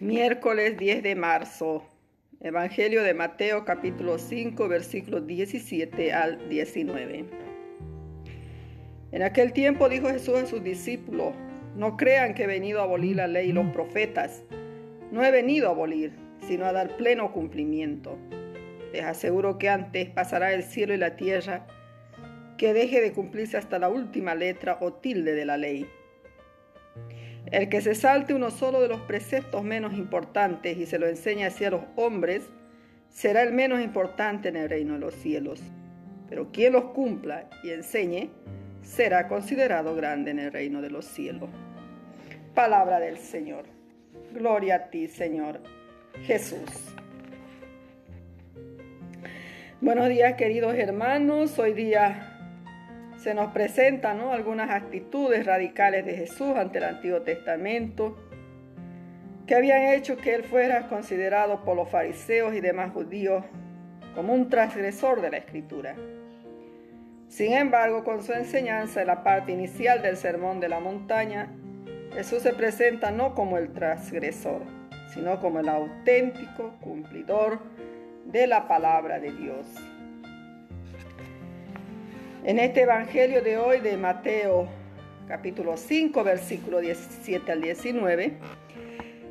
Miércoles 0.00 0.76
10 0.76 1.02
de 1.02 1.14
marzo. 1.14 1.84
Evangelio 2.40 3.04
de 3.04 3.14
Mateo 3.14 3.64
capítulo 3.64 4.18
5 4.18 4.66
versículos 4.66 5.26
17 5.26 6.12
al 6.12 6.48
19. 6.48 7.26
En 9.12 9.22
aquel 9.22 9.52
tiempo 9.52 9.88
dijo 9.88 10.08
Jesús 10.08 10.36
a 10.36 10.46
sus 10.46 10.64
discípulos, 10.64 11.34
no 11.76 11.96
crean 11.96 12.34
que 12.34 12.44
he 12.44 12.46
venido 12.48 12.80
a 12.80 12.84
abolir 12.84 13.16
la 13.16 13.28
ley 13.28 13.50
y 13.50 13.52
los 13.52 13.66
profetas. 13.72 14.42
No 15.12 15.24
he 15.24 15.30
venido 15.30 15.68
a 15.68 15.72
abolir, 15.72 16.12
sino 16.48 16.64
a 16.64 16.72
dar 16.72 16.96
pleno 16.96 17.32
cumplimiento. 17.32 18.18
Les 18.92 19.04
aseguro 19.04 19.58
que 19.58 19.68
antes 19.68 20.08
pasará 20.10 20.54
el 20.54 20.64
cielo 20.64 20.94
y 20.94 20.96
la 20.98 21.14
tierra 21.14 21.66
que 22.58 22.72
deje 22.72 23.00
de 23.00 23.12
cumplirse 23.12 23.56
hasta 23.56 23.78
la 23.78 23.88
última 23.88 24.34
letra 24.34 24.78
o 24.80 24.94
tilde 24.94 25.34
de 25.34 25.44
la 25.44 25.56
ley. 25.56 25.86
El 27.46 27.68
que 27.68 27.80
se 27.80 27.94
salte 27.94 28.34
uno 28.34 28.50
solo 28.50 28.80
de 28.80 28.88
los 28.88 29.00
preceptos 29.00 29.62
menos 29.64 29.94
importantes 29.94 30.76
y 30.76 30.86
se 30.86 30.98
lo 30.98 31.08
enseñe 31.08 31.44
así 31.44 31.64
a 31.64 31.70
los 31.70 31.82
hombres, 31.96 32.48
será 33.08 33.42
el 33.42 33.52
menos 33.52 33.80
importante 33.80 34.48
en 34.48 34.56
el 34.56 34.68
reino 34.68 34.94
de 34.94 35.00
los 35.00 35.14
cielos. 35.14 35.60
Pero 36.28 36.52
quien 36.52 36.72
los 36.72 36.84
cumpla 36.86 37.48
y 37.64 37.70
enseñe, 37.70 38.30
será 38.82 39.26
considerado 39.26 39.94
grande 39.94 40.30
en 40.30 40.38
el 40.38 40.52
reino 40.52 40.80
de 40.80 40.90
los 40.90 41.06
cielos. 41.06 41.50
Palabra 42.54 43.00
del 43.00 43.18
Señor. 43.18 43.64
Gloria 44.32 44.76
a 44.76 44.90
ti, 44.90 45.08
Señor 45.08 45.60
Jesús. 46.24 46.94
Buenos 49.80 50.08
días, 50.08 50.34
queridos 50.34 50.74
hermanos. 50.74 51.58
Hoy 51.58 51.72
día 51.72 52.29
se 53.22 53.34
nos 53.34 53.52
presentan 53.52 54.20
algunas 54.20 54.70
actitudes 54.70 55.44
radicales 55.44 56.06
de 56.06 56.14
Jesús 56.14 56.56
ante 56.56 56.78
el 56.78 56.84
Antiguo 56.84 57.20
Testamento 57.20 58.16
que 59.46 59.54
habían 59.54 59.92
hecho 59.92 60.16
que 60.16 60.34
él 60.34 60.44
fuera 60.44 60.88
considerado 60.88 61.62
por 61.64 61.76
los 61.76 61.90
fariseos 61.90 62.54
y 62.54 62.60
demás 62.60 62.92
judíos 62.92 63.44
como 64.14 64.32
un 64.32 64.48
transgresor 64.48 65.20
de 65.20 65.30
la 65.30 65.36
escritura. 65.36 65.96
Sin 67.28 67.52
embargo, 67.52 68.04
con 68.04 68.22
su 68.22 68.32
enseñanza 68.32 69.02
en 69.02 69.08
la 69.08 69.22
parte 69.22 69.52
inicial 69.52 70.02
del 70.02 70.16
Sermón 70.16 70.58
de 70.58 70.68
la 70.68 70.80
Montaña, 70.80 71.52
Jesús 72.14 72.42
se 72.42 72.54
presenta 72.54 73.10
no 73.10 73.34
como 73.34 73.58
el 73.58 73.72
transgresor, 73.72 74.62
sino 75.12 75.40
como 75.40 75.60
el 75.60 75.68
auténtico 75.68 76.74
cumplidor 76.80 77.60
de 78.24 78.46
la 78.46 78.66
palabra 78.66 79.20
de 79.20 79.32
Dios. 79.32 79.66
En 82.42 82.58
este 82.58 82.82
Evangelio 82.82 83.42
de 83.42 83.58
hoy 83.58 83.80
de 83.80 83.98
Mateo 83.98 84.66
capítulo 85.28 85.76
5 85.76 86.24
versículo 86.24 86.80
17 86.80 87.52
al 87.52 87.60
19, 87.60 88.32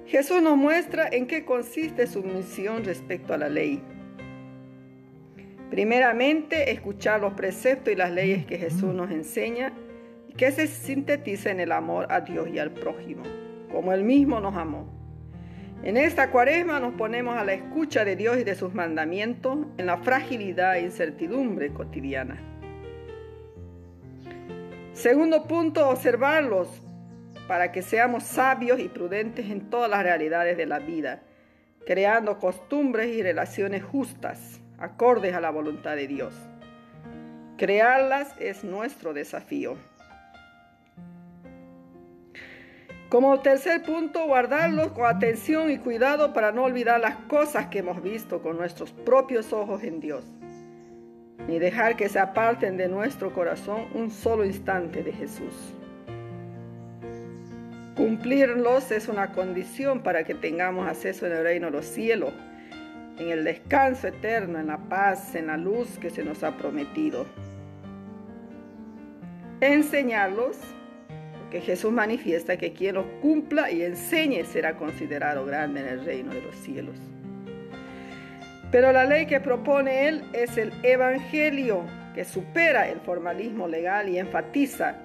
Jesús 0.05 0.43
nos 0.43 0.55
muestra 0.55 1.07
en 1.11 1.25
qué 1.25 1.43
consiste 1.43 2.05
su 2.05 2.21
misión 2.21 2.83
respecto 2.83 3.33
a 3.33 3.37
la 3.37 3.49
ley. 3.49 3.81
Primeramente, 5.71 6.71
escuchar 6.71 7.19
los 7.19 7.33
preceptos 7.33 7.91
y 7.91 7.95
las 7.95 8.11
leyes 8.11 8.45
que 8.45 8.59
Jesús 8.59 8.93
nos 8.93 9.09
enseña 9.09 9.73
y 10.27 10.33
que 10.33 10.51
se 10.51 10.67
sintetiza 10.67 11.49
en 11.49 11.61
el 11.61 11.71
amor 11.71 12.05
a 12.11 12.21
Dios 12.21 12.47
y 12.53 12.59
al 12.59 12.69
prójimo, 12.69 13.23
como 13.71 13.91
Él 13.91 14.03
mismo 14.03 14.39
nos 14.39 14.55
amó. 14.55 14.87
En 15.81 15.97
esta 15.97 16.29
cuaresma 16.29 16.79
nos 16.79 16.93
ponemos 16.93 17.35
a 17.35 17.43
la 17.43 17.53
escucha 17.53 18.05
de 18.05 18.15
Dios 18.15 18.37
y 18.37 18.43
de 18.43 18.53
sus 18.53 18.75
mandamientos 18.75 19.65
en 19.79 19.87
la 19.87 19.97
fragilidad 19.97 20.77
e 20.77 20.81
incertidumbre 20.81 21.73
cotidiana. 21.73 22.58
Segundo 24.99 25.43
punto, 25.45 25.87
observarlos 25.87 26.67
para 27.47 27.71
que 27.71 27.81
seamos 27.81 28.23
sabios 28.23 28.81
y 28.81 28.89
prudentes 28.89 29.49
en 29.49 29.69
todas 29.69 29.89
las 29.89 30.03
realidades 30.03 30.57
de 30.57 30.65
la 30.65 30.79
vida, 30.79 31.21
creando 31.85 32.37
costumbres 32.37 33.07
y 33.15 33.23
relaciones 33.23 33.81
justas, 33.81 34.59
acordes 34.77 35.33
a 35.33 35.39
la 35.39 35.51
voluntad 35.51 35.95
de 35.95 36.05
Dios. 36.05 36.33
Crearlas 37.55 38.35
es 38.41 38.65
nuestro 38.65 39.13
desafío. 39.13 39.77
Como 43.07 43.39
tercer 43.39 43.81
punto, 43.83 44.25
guardarlos 44.25 44.89
con 44.89 45.05
atención 45.05 45.71
y 45.71 45.77
cuidado 45.77 46.33
para 46.33 46.51
no 46.51 46.65
olvidar 46.65 46.99
las 46.99 47.15
cosas 47.29 47.67
que 47.67 47.79
hemos 47.79 48.03
visto 48.03 48.41
con 48.41 48.57
nuestros 48.57 48.91
propios 48.91 49.53
ojos 49.53 49.81
en 49.83 50.01
Dios 50.01 50.25
ni 51.47 51.59
dejar 51.59 51.95
que 51.95 52.09
se 52.09 52.19
aparten 52.19 52.77
de 52.77 52.87
nuestro 52.87 53.33
corazón 53.33 53.87
un 53.93 54.11
solo 54.11 54.45
instante 54.45 55.03
de 55.03 55.13
Jesús. 55.13 55.73
Cumplirlos 57.95 58.91
es 58.91 59.09
una 59.09 59.33
condición 59.33 60.01
para 60.01 60.23
que 60.23 60.33
tengamos 60.33 60.87
acceso 60.87 61.27
en 61.27 61.33
el 61.33 61.43
reino 61.43 61.65
de 61.65 61.73
los 61.73 61.85
cielos, 61.85 62.31
en 63.17 63.29
el 63.29 63.43
descanso 63.43 64.07
eterno, 64.07 64.57
en 64.57 64.67
la 64.67 64.77
paz, 64.77 65.35
en 65.35 65.47
la 65.47 65.57
luz 65.57 65.97
que 65.99 66.09
se 66.09 66.23
nos 66.23 66.43
ha 66.43 66.55
prometido. 66.55 67.25
Enseñarlos, 69.59 70.57
porque 71.41 71.59
Jesús 71.59 71.91
manifiesta 71.91 72.55
que 72.55 72.71
quien 72.71 72.95
los 72.95 73.05
cumpla 73.21 73.69
y 73.69 73.83
enseñe 73.83 74.45
será 74.45 74.77
considerado 74.77 75.45
grande 75.45 75.81
en 75.81 75.87
el 75.87 76.05
reino 76.05 76.33
de 76.33 76.41
los 76.41 76.55
cielos. 76.55 76.95
Pero 78.71 78.91
la 78.91 79.05
ley 79.05 79.25
que 79.25 79.39
propone 79.39 80.07
él 80.07 80.23
es 80.33 80.57
el 80.57 80.71
Evangelio, 80.83 81.83
que 82.13 82.23
supera 82.23 82.87
el 82.87 82.99
formalismo 82.99 83.67
legal 83.67 84.09
y 84.09 84.19
enfatiza 84.19 84.95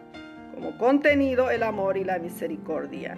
como 0.54 0.76
contenido 0.76 1.50
el 1.50 1.62
amor 1.62 1.96
y 1.96 2.04
la 2.04 2.18
misericordia. 2.18 3.16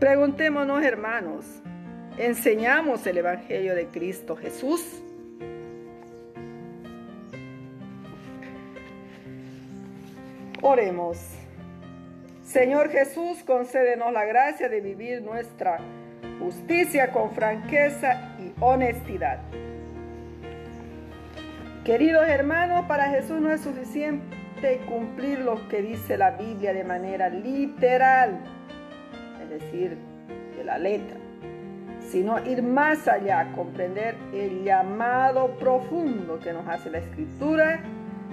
Preguntémonos, 0.00 0.82
hermanos, 0.82 1.44
¿enseñamos 2.18 3.06
el 3.06 3.18
Evangelio 3.18 3.74
de 3.74 3.86
Cristo 3.88 4.34
Jesús? 4.34 5.02
Oremos. 10.62 11.18
Señor 12.42 12.90
Jesús, 12.90 13.42
concédenos 13.44 14.12
la 14.12 14.24
gracia 14.24 14.68
de 14.68 14.80
vivir 14.80 15.22
nuestra 15.22 15.78
justicia 16.38 17.12
con 17.12 17.32
franqueza 17.32 18.33
honestidad. 18.60 19.38
Queridos 21.84 22.26
hermanos, 22.26 22.86
para 22.86 23.10
Jesús 23.10 23.40
no 23.40 23.50
es 23.50 23.60
suficiente 23.60 24.80
cumplir 24.88 25.40
lo 25.40 25.68
que 25.68 25.82
dice 25.82 26.16
la 26.16 26.30
Biblia 26.32 26.72
de 26.72 26.84
manera 26.84 27.28
literal, 27.28 28.40
es 29.42 29.50
decir, 29.50 29.98
de 30.56 30.64
la 30.64 30.78
letra, 30.78 31.18
sino 32.00 32.38
ir 32.46 32.62
más 32.62 33.06
allá, 33.06 33.52
comprender 33.54 34.16
el 34.32 34.64
llamado 34.64 35.56
profundo 35.58 36.38
que 36.38 36.52
nos 36.52 36.66
hace 36.66 36.90
la 36.90 36.98
Escritura 36.98 37.80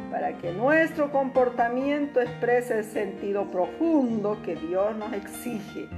para 0.09 0.38
que 0.38 0.53
nuestro 0.53 1.12
comportamiento 1.12 2.22
exprese 2.22 2.80
el 2.80 2.84
sentido 2.86 3.46
profundo 3.52 4.38
que 4.44 4.56
Dios 4.56 4.96
nos 4.96 5.12
exige 5.14 5.90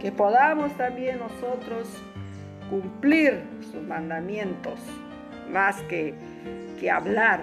que 0.00 0.12
podamos 0.12 0.72
también 0.76 1.18
nosotros 1.18 1.88
cumplir 2.70 3.40
sus 3.72 3.82
mandamientos, 3.82 4.78
más 5.52 5.80
que, 5.82 6.14
que 6.78 6.90
hablar, 6.90 7.40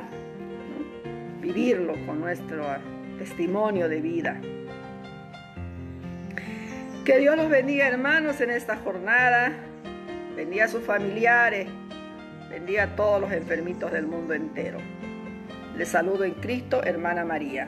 vivirlo 1.42 1.94
con 2.06 2.20
nuestro 2.22 2.66
testimonio 3.18 3.90
de 3.90 4.02
vida. 4.02 4.42
Que 7.06 7.20
Dios 7.20 7.36
los 7.36 7.50
bendiga 7.50 7.88
hermanos 7.88 8.40
en 8.42 8.50
esta 8.50 8.78
jornada, 8.78 9.52
bendiga 10.36 10.66
a 10.66 10.68
sus 10.70 10.84
familiares, 10.84 11.68
bendiga 12.50 12.84
a 12.84 12.96
todos 12.96 13.20
los 13.20 13.32
enfermitos 13.32 13.92
del 13.92 14.08
mundo 14.08 14.34
entero. 14.34 14.80
Les 15.78 15.90
saludo 15.90 16.24
en 16.24 16.34
Cristo, 16.36 16.84
hermana 16.84 17.26
María. 17.26 17.68